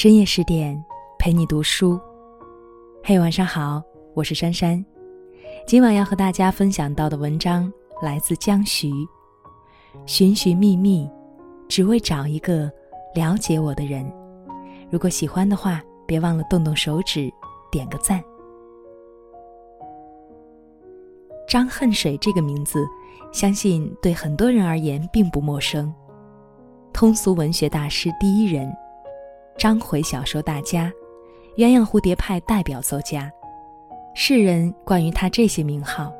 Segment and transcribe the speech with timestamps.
[0.00, 0.80] 深夜十点，
[1.18, 2.00] 陪你读书。
[3.02, 3.82] 嘿，晚上好，
[4.14, 4.84] 我是珊珊。
[5.66, 7.68] 今晚要和大家分享到的文章
[8.00, 8.92] 来自江徐。
[10.06, 11.10] 寻寻觅觅，
[11.68, 12.70] 只为找一个
[13.12, 14.08] 了解我的人。
[14.88, 17.28] 如果喜欢的话，别忘了动动手指，
[17.68, 18.22] 点个赞。
[21.48, 22.86] 张恨水这个名字，
[23.32, 25.92] 相信对很多人而言并不陌生。
[26.92, 28.72] 通俗文学大师第一人。
[29.58, 30.92] 章回小说大家，
[31.56, 33.28] 鸳鸯蝴蝶派代表作家，
[34.14, 36.14] 世人关于他这些名号。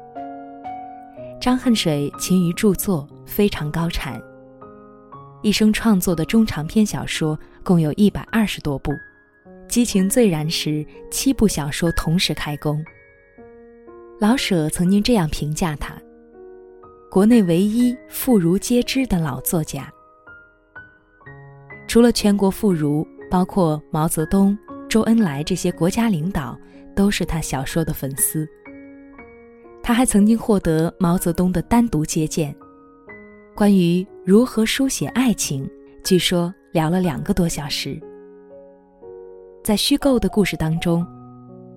[1.41, 4.21] 张恨水勤于著作，非常高产。
[5.41, 8.91] 一生创作的中长篇小说共有一百二十多部，
[9.69, 12.85] 激情最燃时，七部小说同时开工。
[14.19, 15.95] 老舍曾经这样评价他：
[17.09, 19.89] 国内唯一妇孺皆知的老作家。
[21.87, 23.07] 除了全国妇孺。
[23.31, 24.57] 包括毛泽东、
[24.89, 26.59] 周恩来这些国家领导
[26.95, 28.49] 都是他小说的粉丝。
[29.83, 32.55] 他还曾经获得毛泽东的单独接见，
[33.55, 35.69] 关于如何书写爱情，
[36.05, 38.01] 据说聊了两个多小时。
[39.65, 41.07] 在虚构的故事当中，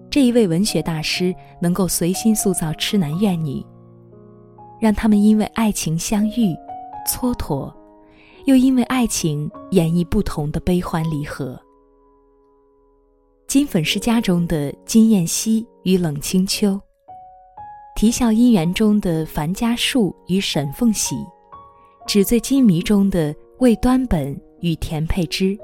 [0.10, 3.66] 这一位文学大师能够随心塑造痴男怨女，
[4.82, 6.56] 让他们因为爱情相遇、
[7.08, 7.74] 蹉跎。
[8.45, 11.59] 又因为爱情演绎不同的悲欢离合。
[13.47, 16.80] 金粉世家中的金燕西与冷清秋，
[17.95, 21.16] 啼笑姻缘中的樊家树与沈凤喜，
[22.08, 25.58] 纸醉金迷中的魏端本与田佩芝，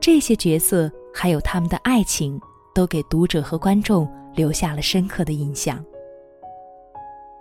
[0.00, 2.40] 这些角色还有他们的爱情，
[2.72, 5.84] 都给读者和观众留下了深刻的印象。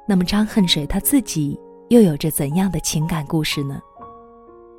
[0.08, 3.80] 那么张恨水他自己又有着怎样的情感故事呢？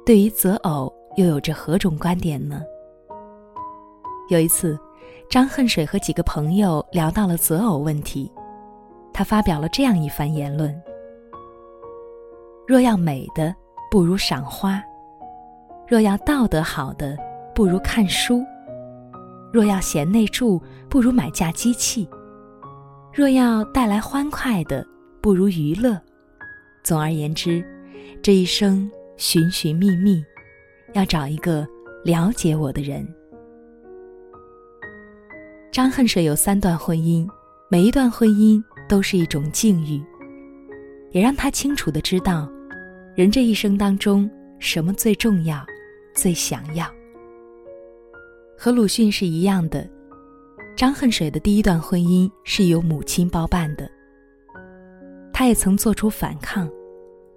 [0.06, 2.62] 对于择偶又有着何种观点呢？
[4.28, 4.78] 有一次，
[5.28, 8.30] 张恨水和几个朋友聊到了择偶问题，
[9.12, 10.72] 他发表了这样一番言论：
[12.68, 13.52] 若要美的，
[13.90, 14.80] 不如赏花；
[15.88, 17.18] 若要道德好的，
[17.52, 18.44] 不如看书；
[19.52, 22.08] 若要贤内助，不如买架机器；
[23.12, 24.86] 若要带来欢快的，
[25.20, 26.00] 不如娱乐。
[26.84, 27.60] 总而言之，
[28.22, 28.88] 这一生。
[29.16, 30.22] 寻寻觅觅，
[30.92, 31.66] 要找一个
[32.04, 33.06] 了解我的人。
[35.72, 37.26] 张恨水有三段婚姻，
[37.70, 40.02] 每一段婚姻都是一种境遇，
[41.12, 42.50] 也让他清楚的知道，
[43.14, 45.64] 人这一生当中什么最重要、
[46.14, 46.86] 最想要。
[48.56, 49.88] 和鲁迅是一样的，
[50.76, 53.90] 张恨水的第一段婚姻是由母亲包办的，
[55.32, 56.70] 他也曾做出反抗，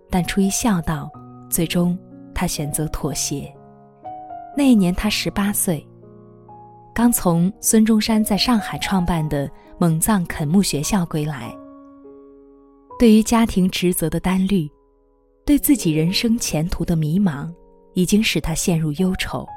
[0.09, 1.09] 但出于孝道。
[1.49, 1.97] 最终，
[2.33, 3.51] 他选择妥协。
[4.55, 5.85] 那一年他十八岁，
[6.93, 11.55] 刚从孙中山在上海创办的蒙藏垦牧学校归来。
[12.97, 14.69] 对于家庭职责的担虑，
[15.45, 17.49] 对自己人生前途的迷茫，
[17.93, 19.47] 已经使他陷入忧愁。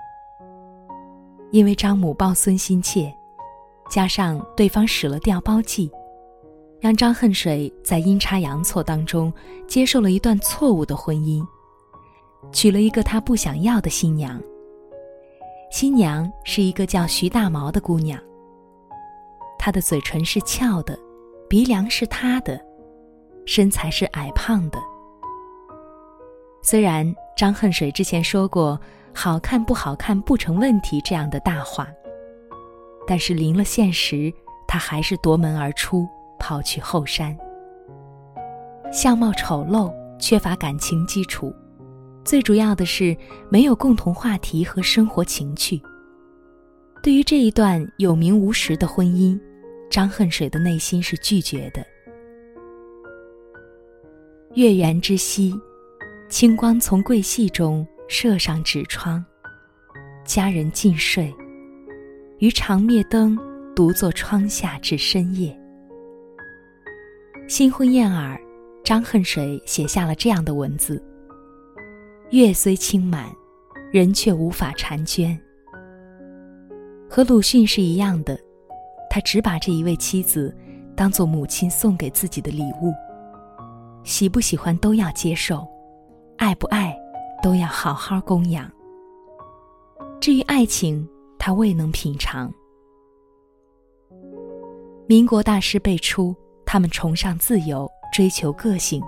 [1.50, 3.12] 因为张母抱孙心切，
[3.90, 5.90] 加上对方使了调包计，
[6.80, 9.32] 让张恨水在阴差阳错当中
[9.66, 11.44] 接受了一段错误的婚姻。
[12.50, 14.40] 娶了一个他不想要的新娘。
[15.70, 18.18] 新娘是一个叫徐大毛的姑娘。
[19.58, 20.98] 她的嘴唇是翘的，
[21.48, 22.60] 鼻梁是塌的，
[23.46, 24.78] 身材是矮胖的。
[26.62, 28.78] 虽然张恨水之前说过
[29.14, 31.88] “好看不好看不成问题”这样的大话，
[33.06, 34.32] 但是临了现实，
[34.66, 36.06] 他还是夺门而出，
[36.38, 37.36] 跑去后山。
[38.92, 41.54] 相貌丑陋，缺乏感情基础。
[42.24, 43.16] 最主要的是
[43.48, 45.80] 没有共同话题和生活情趣。
[47.02, 49.38] 对于这一段有名无实的婚姻，
[49.90, 51.84] 张恨水的内心是拒绝的。
[54.54, 55.52] 月圆之夕，
[56.28, 59.24] 清光从桂隙中射上纸窗，
[60.24, 61.34] 家人尽睡，
[62.38, 63.36] 余长灭灯，
[63.74, 65.58] 独坐窗下至深夜。
[67.48, 68.40] 新婚燕尔，
[68.84, 71.02] 张恨水写下了这样的文字。
[72.32, 73.30] 月虽清满，
[73.90, 75.38] 人却无法婵娟。
[77.06, 78.40] 和鲁迅是一样的，
[79.10, 80.56] 他只把这一位妻子
[80.96, 82.90] 当做母亲送给自己的礼物，
[84.02, 85.68] 喜不喜欢都要接受，
[86.38, 86.98] 爱不爱
[87.42, 88.66] 都要好好供养。
[90.18, 91.06] 至于爱情，
[91.38, 92.50] 他未能品尝。
[95.06, 99.02] 民国大师辈出，他们崇尚自由，追求个性。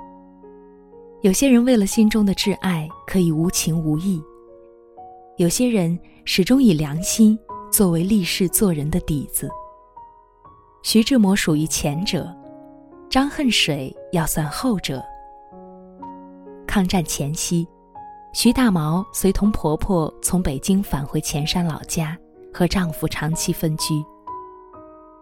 [1.25, 4.23] 有些人为了心中的挚爱，可以无情无义；
[5.38, 7.38] 有些人始终以良心
[7.73, 9.49] 作为立世做人的底子。
[10.82, 12.31] 徐志摩属于前者，
[13.09, 15.03] 张恨水要算后者。
[16.67, 17.67] 抗战前夕，
[18.35, 22.15] 徐大毛随同婆婆从北京返回前山老家，
[22.53, 23.94] 和丈夫长期分居。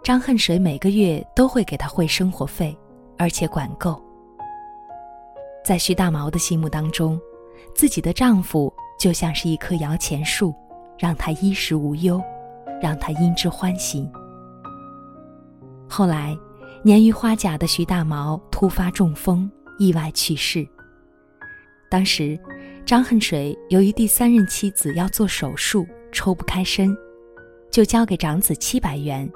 [0.03, 2.77] 张恨水每个月都会给她汇生活费，
[3.17, 4.03] 而且管够。
[5.65, 7.21] 在徐大毛的心目当中，
[7.75, 10.53] 自己的丈夫就像是一棵摇钱树，
[10.99, 12.21] 让她衣食无忧，
[12.81, 14.11] 让她因之欢喜。
[15.89, 16.37] 后来，
[16.83, 19.49] 年逾花甲的徐大毛突发中风，
[19.79, 20.67] 意外去世。
[21.89, 22.37] 当时，
[22.85, 26.97] 张恨水由于第三任妻子要做手术，抽不开身，
[27.71, 29.31] 就交给长子七百元，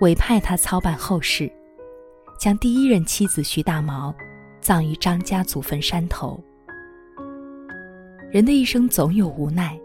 [0.00, 1.52] 委派他操办后事，
[2.38, 4.14] 将第一任妻子徐大毛
[4.60, 6.42] 葬于张家祖坟山头。
[8.30, 9.78] 人的一生总有无奈，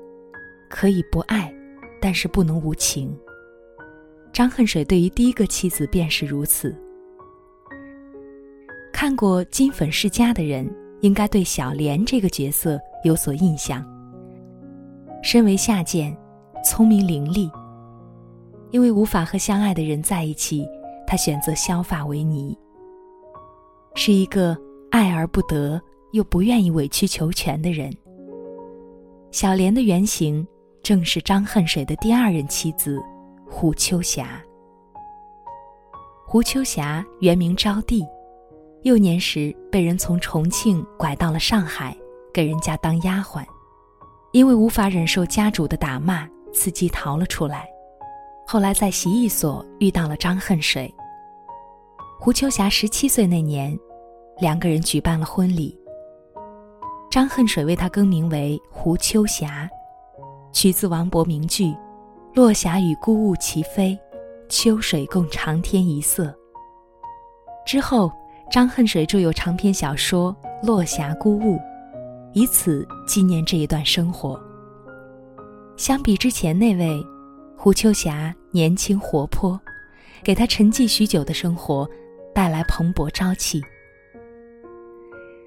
[0.69, 1.54] 可以不爱，
[2.00, 3.18] 但是不能无情。
[4.31, 6.75] 张恨水对于第一个妻子便是如此。
[8.94, 10.69] 看过《金粉世家》的人，
[11.01, 13.83] 应该对小莲这个角色有所印象。
[15.24, 16.16] 身为下贱，
[16.63, 17.50] 聪明伶俐，
[18.72, 20.68] 因为无法和相爱的人在一起，
[21.07, 22.57] 她选择削发为尼。
[23.95, 24.57] 是一个
[24.96, 25.82] 爱而不得，
[26.14, 27.94] 又不愿意委曲求全的人。
[29.30, 30.48] 小莲的原型
[30.82, 33.04] 正是张恨水的第二任妻子。
[33.46, 34.42] 胡秋霞。
[36.26, 38.08] 胡秋霞原名招娣，
[38.84, 41.94] 幼年时被人从重庆拐到了上海，
[42.34, 43.44] 给人家当丫鬟，
[44.32, 47.68] 因为无法忍受家主的打骂，伺机逃了出来。
[48.48, 50.90] 后来在洗衣所遇到了张恨水。
[52.18, 53.78] 胡秋霞十七岁那年，
[54.40, 55.78] 两个人举办了婚礼。
[57.10, 59.70] 张恨水为她更名为胡秋霞，
[60.52, 61.76] 取自王勃名句。
[62.34, 63.98] 落霞与孤鹜齐飞，
[64.50, 66.36] 秋水共长天一色。
[67.66, 68.12] 之后，
[68.52, 70.36] 张恨水著有长篇小说
[70.68, 71.56] 《落霞孤鹜》，
[72.34, 74.38] 以此纪念这一段生活。
[75.78, 77.02] 相比之前那位，
[77.58, 79.58] 胡秋霞年轻活泼，
[80.22, 81.90] 给她沉寂许久的生活
[82.34, 83.64] 带来蓬勃朝气。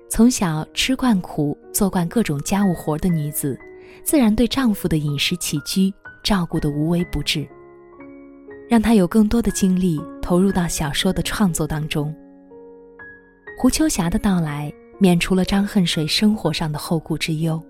[0.09, 3.59] 从小吃惯苦、做惯各种家务活的女子，
[4.03, 5.93] 自然对丈夫的饮食起居。
[6.25, 7.49] 照顾得无微不至，
[8.69, 12.15] 让她有更多的精力投入到小说的创作当中。
[13.57, 17.63] 胡秋霞的到来，免除了张恨水生活上的后顾之忧，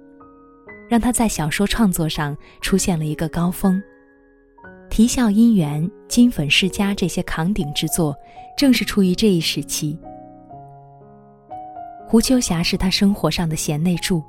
[0.88, 3.80] 让他在小说创作上出现了一个高峰。
[4.88, 8.16] 《啼笑姻缘》《金粉世家》这些扛鼎之作，
[8.56, 9.96] 正是出于这一时期。
[12.10, 14.24] 胡秋霞是他生活上的贤内助。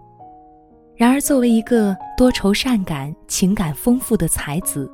[0.97, 4.91] 然而，作为一个多愁善感、情感丰富的才子，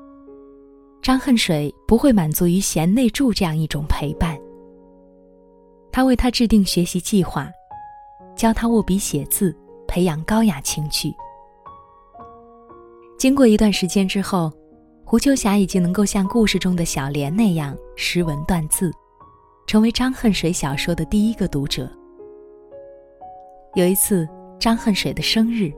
[1.02, 4.38] 张恨水不会满足于贤内助这样一种陪伴。
[5.92, 7.50] 他为他制定学习计划，
[8.36, 11.12] 教他握笔写字，培养高雅情趣。
[13.18, 14.54] 经过一段时间之后，
[15.04, 18.92] 胡秋霞已经能够像故事中的小莲那样识文断字，
[19.66, 21.90] 成为张恨水小说的第一个读者。
[23.76, 24.28] 有一次，
[24.58, 25.72] 张恨水的生日。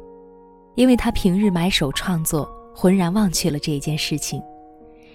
[0.76, 4.40] 因为他平日埋首创作，浑然忘却了这一件事情，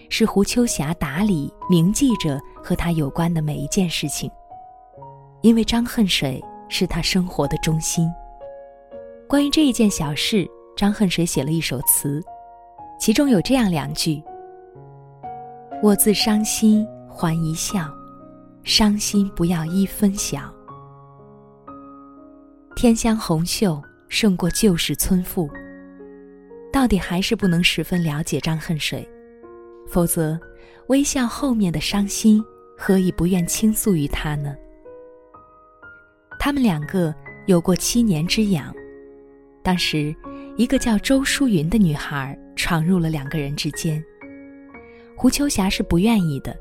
[0.08, 4.28] 是胡秋霞打理铭记着和他有关的每一件事情。
[5.40, 8.10] 因为张恨水是他生活的中心。
[9.28, 10.44] 关于这一件小事，
[10.76, 12.20] 张恨水写了一首词，
[12.98, 14.20] 其中有这样两句
[15.80, 17.88] ：“我自伤心还一笑，
[18.64, 20.52] 伤心不要一分晓。
[22.74, 25.50] 天香红袖。”胜过旧时村妇。
[26.70, 29.08] 到底还是不能十分了解张恨水，
[29.88, 30.38] 否则，
[30.88, 32.44] 微笑后面的伤心，
[32.76, 34.54] 何以不愿倾诉于他呢？
[36.38, 37.14] 他们两个
[37.46, 38.70] 有过七年之痒，
[39.62, 40.14] 当时，
[40.58, 44.04] 一个叫周淑云的女孩闯入了两个人之间。
[45.16, 46.54] 胡秋霞是不愿意的，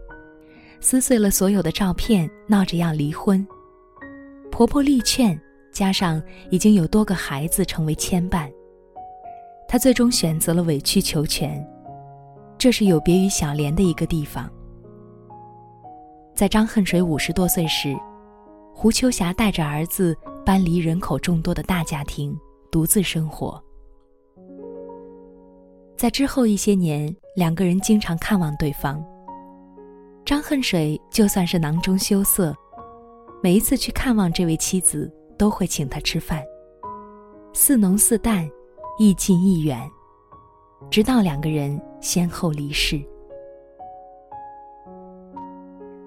[0.79, 3.45] 撕碎了所有的照片，闹着要离婚。
[4.49, 5.37] 婆婆力劝。
[5.71, 8.51] 加上已经有多个孩子成为牵绊，
[9.67, 11.65] 他最终选择了委曲求全。
[12.57, 14.49] 这是有别于小莲的一个地方。
[16.35, 17.95] 在张恨水五十多岁时，
[18.73, 22.37] 胡秋霞带着儿子搬离人口众多的大家庭，
[22.71, 23.61] 独自生活。
[25.97, 29.03] 在之后一些年，两个人经常看望对方。
[30.25, 32.55] 张恨水就算是囊中羞涩，
[33.41, 35.11] 每一次去看望这位妻子。
[35.41, 36.45] 都会请他吃饭，
[37.51, 38.47] 似浓似淡，
[38.99, 39.89] 亦近亦远，
[40.91, 43.01] 直到两个人先后离世。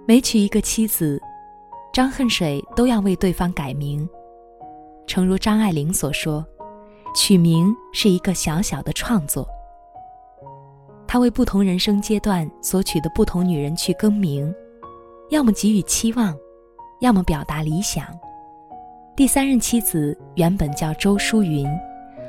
[0.07, 1.21] 每娶一个妻子，
[1.93, 4.09] 张恨水都要为对方改名。
[5.05, 6.47] 诚如张爱玲所说，
[7.12, 9.45] 取名是一个小小的创作。
[11.09, 14.55] 他为不同人生阶段所娶的不同女人去更名，
[15.31, 16.38] 要么给予期望，
[17.00, 18.07] 要么表达理想。
[19.16, 21.64] 第三任妻子原本叫周淑云，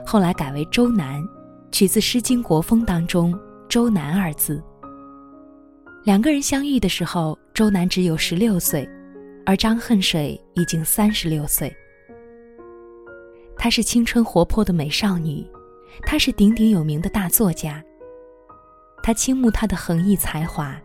[0.05, 1.19] 后来改为周南，
[1.71, 3.33] 取自《诗经·国风》当中
[3.67, 4.63] “周南”二字。
[6.03, 8.87] 两个人相遇的时候，周南只有十六岁，
[9.47, 11.75] 而张恨水已经三十六岁。
[13.57, 15.43] 她是青春活泼的美少女，
[16.05, 17.83] 她是鼎鼎有名的大作家。
[19.01, 20.79] 他倾慕她的横溢才华，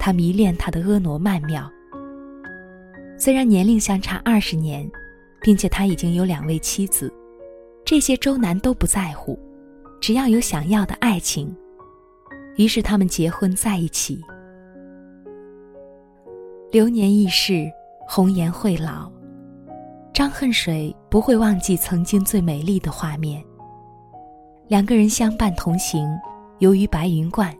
[0.00, 1.70] 他迷恋她的婀娜曼妙。
[3.16, 4.88] 虽然年龄相差二十年，
[5.40, 7.12] 并且他已经有两位妻子，
[7.84, 9.38] 这些周南都不在乎，
[10.00, 11.54] 只要有想要的爱情。
[12.56, 14.20] 于是他们结婚在一起。
[16.70, 17.70] 流年易逝，
[18.06, 19.10] 红颜会老。
[20.12, 23.42] 张恨水不会忘记曾经最美丽的画面。
[24.66, 26.06] 两个人相伴同行，
[26.58, 27.56] 游于白云观。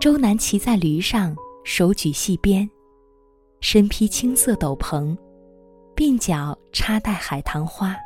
[0.00, 2.68] 周南骑在驴上，手举细鞭，
[3.60, 5.16] 身披青色斗篷，
[5.96, 7.96] 鬓角插戴海棠花。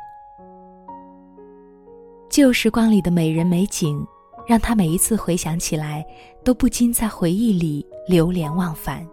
[2.29, 4.05] 旧时光里的美人美景，
[4.47, 6.05] 让他每一次回想起来，
[6.43, 9.05] 都不禁在回忆里流连忘返。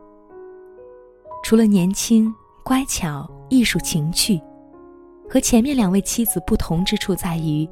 [1.42, 4.38] 除了年轻、乖巧、艺术情趣，
[5.26, 7.66] 和前面两位妻子不同之处在于，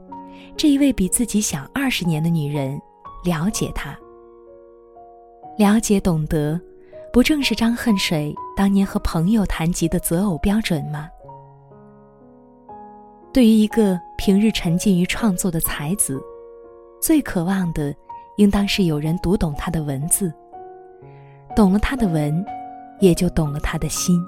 [0.56, 2.80] 这一位比自己小二十年的女人
[3.24, 3.94] 了解他。
[5.58, 6.58] 了解、懂得，
[7.14, 11.08] 不正是张恨水当年和朋友谈及的择偶标准吗？
[13.32, 16.20] 对于一个平日沉浸于创作的才子，
[17.00, 17.94] 最渴望的，
[18.36, 20.34] 应当是有人读懂他的文字，
[21.54, 22.44] 懂了他的文。
[23.00, 24.24] 也就懂了他的心。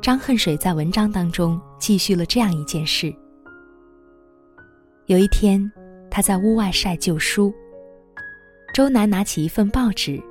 [0.00, 3.12] 张恨水在文章当中记叙了这样一件事：
[5.06, 5.70] 有一天，
[6.08, 7.52] 他在屋外晒旧书，
[8.72, 10.22] 周南拿起一份报纸，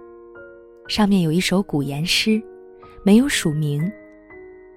[0.91, 2.43] 上面有一首古言诗，
[3.01, 3.89] 没有署名，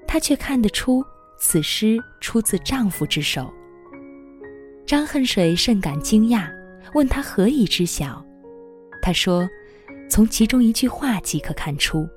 [0.06, 1.04] 他却看得出
[1.37, 3.52] 此诗出自丈夫之手。
[4.87, 6.49] 张恨水甚感惊讶，
[6.94, 8.25] 问他何以知晓？
[9.02, 9.50] 他说
[10.09, 12.09] ：“从其中一句话即可看出。”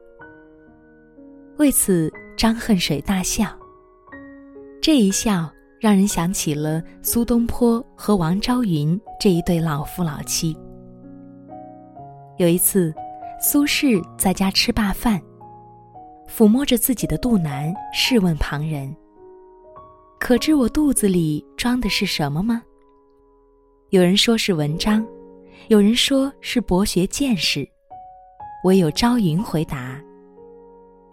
[1.57, 3.47] 为此，张恨水大笑。
[4.79, 5.51] 这一笑
[5.81, 10.55] 让人想起了苏东坡和王昭云这一对老夫老妻。
[12.37, 12.93] 有一次，
[13.39, 15.21] 苏轼在家吃罢饭，
[16.27, 18.93] 抚摸着自己的肚腩，试问旁人
[20.19, 22.63] ：“可知我肚子里装的是什么吗？”
[23.91, 25.05] 有人说是文章，
[25.67, 27.67] 有人说是博学见识，
[28.63, 30.01] 唯有朝云回答。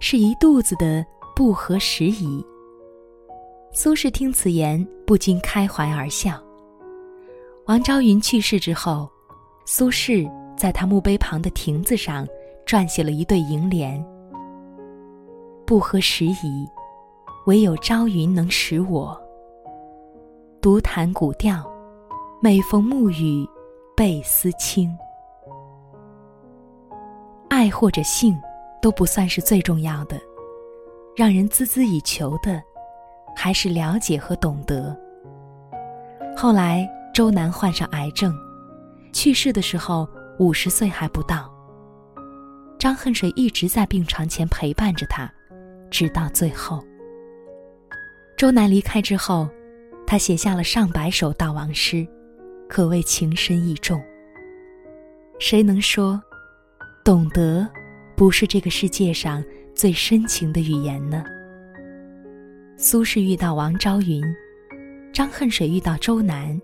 [0.00, 1.04] 是一肚子的
[1.36, 2.44] 不合时宜。
[3.72, 6.42] 苏轼听此言，不禁开怀而笑。
[7.66, 9.08] 王昭云去世之后，
[9.66, 12.26] 苏轼在他墓碑旁的亭子上
[12.66, 14.04] 撰写了一对楹联
[15.66, 16.68] ：“不合时宜，
[17.46, 19.20] 唯有朝云能使我。
[20.60, 21.64] 独弹古调，
[22.40, 23.46] 每逢暮雨
[23.96, 24.96] 倍思亲。”
[27.50, 28.34] 爱或者性。
[28.82, 30.20] 都不算是最重要的，
[31.16, 32.62] 让人孜孜以求的，
[33.34, 34.94] 还是了解和懂得。
[36.36, 38.30] 后来周南患上癌症，
[39.10, 40.06] 去世的时候
[40.38, 41.52] 五十岁还不到。
[42.78, 45.32] 张恨水一直在病床前陪伴着他，
[45.90, 46.84] 直到最后。
[48.36, 49.48] 周南离开之后，
[50.06, 52.06] 他写下了上百首悼亡诗，
[52.68, 54.02] 可谓情深意重。
[55.38, 56.20] 谁能说，
[57.04, 57.66] 懂得？
[58.16, 59.42] 不是这个世界上
[59.74, 61.24] 最深情的语言呢。
[62.76, 64.22] 苏轼遇到王昭云，
[65.12, 66.60] 张恨水遇到周南，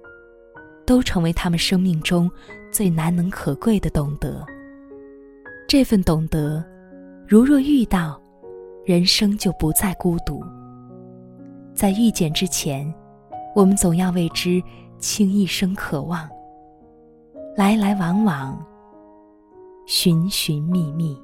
[0.84, 2.30] 都成为他们生命中
[2.70, 4.44] 最难能可贵的懂得。
[5.68, 6.64] 这份懂得，
[7.28, 8.20] 如若遇到，
[8.84, 10.42] 人生就不再孤独。
[11.74, 12.92] 在遇见之前，
[13.54, 14.62] 我们总要为之
[14.98, 16.28] 倾一生渴望。
[17.56, 18.64] 来来往往，
[19.86, 21.16] 寻寻觅觅。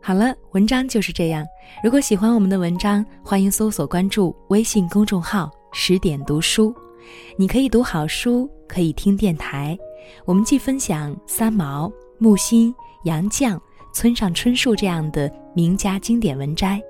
[0.00, 1.44] 好了，文章就是这样。
[1.82, 6.74] 如果喜欢我们的文章，欢迎搜索关注微信公众号“十点读书”。
[7.36, 9.76] 你可以读好书，可以听电台。
[10.24, 12.72] 我们既分享三毛、木心、
[13.04, 13.58] 杨绛、
[13.92, 16.80] 村上春树这样的名家经典文摘，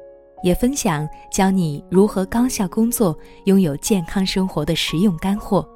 [0.43, 5.67] 也分享教你如何高效工作、拥有健康生活的实用干货，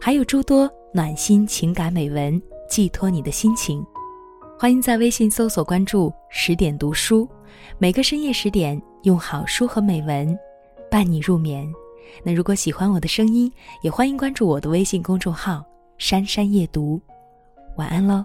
[0.00, 3.84] 还有诸多暖心情感美文，寄托你的心情。
[4.58, 7.28] 欢迎在微信搜索关注“十点读书”，
[7.78, 10.36] 每个深夜十点，用好书和美文
[10.90, 11.66] 伴你入眠。
[12.24, 13.50] 那如果喜欢我的声音，
[13.82, 15.64] 也欢迎关注我的微信公众号
[15.98, 17.00] “珊珊夜读”。
[17.76, 18.24] 晚安喽。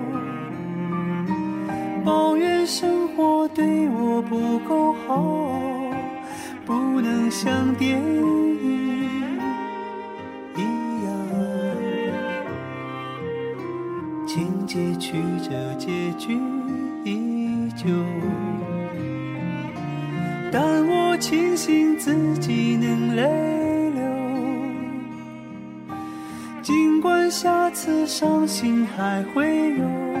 [2.03, 5.51] 抱怨生活对我不够好，
[6.65, 8.57] 不能像电影
[10.55, 10.59] 一
[11.05, 11.11] 样，
[14.27, 16.39] 情节曲折，结局
[17.03, 17.89] 依旧。
[20.51, 23.21] 但我庆幸自己能泪
[23.91, 24.03] 流，
[26.61, 30.20] 尽管下次伤心还会有。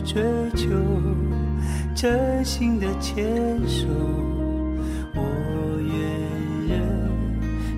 [0.00, 0.22] 追
[0.54, 0.68] 求
[1.94, 3.24] 真心的牵
[3.68, 3.86] 手，
[5.14, 5.20] 我
[5.80, 5.96] 愿
[6.68, 6.78] 人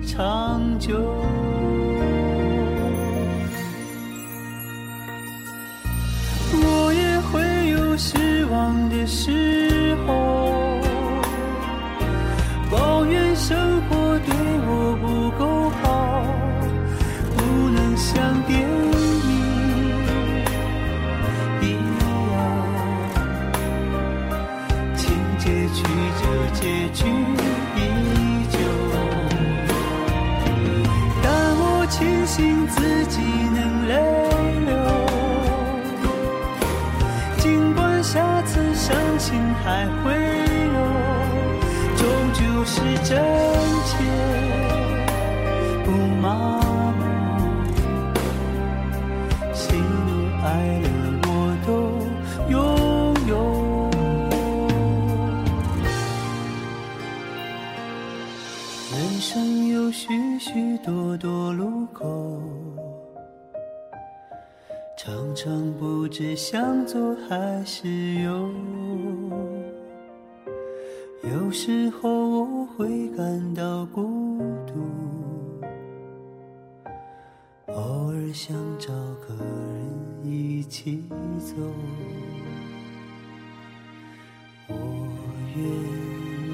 [0.05, 0.97] 长久。
[6.53, 10.40] 我也会有失望的时候，
[42.81, 43.09] 是真
[43.85, 43.91] 切，
[45.85, 46.25] 不麻
[46.97, 47.01] 木，
[49.53, 49.85] 喜怒
[50.43, 50.45] 哀
[50.81, 50.85] 乐
[51.27, 51.29] 我
[51.67, 51.69] 都
[52.49, 52.53] 拥
[53.27, 53.31] 有。
[58.91, 60.07] 人生有许
[60.39, 62.41] 许多多路口，
[64.97, 67.87] 常常不知向左还是
[68.23, 68.49] 右。
[71.23, 74.73] 有时候我会感到孤独，
[77.67, 78.89] 偶尔想找
[79.27, 81.03] 个人一起
[81.39, 81.55] 走。
[84.67, 84.75] 我
[85.55, 85.63] 愿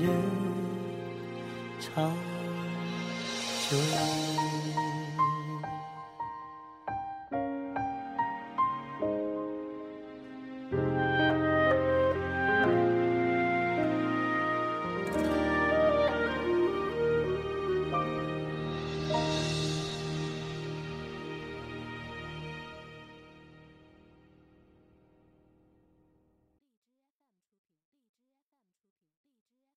[0.04, 0.10] 人。
[1.80, 2.12] 长
[3.70, 4.37] 久。